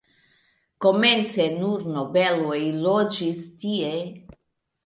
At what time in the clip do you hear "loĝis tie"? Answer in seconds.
2.87-3.93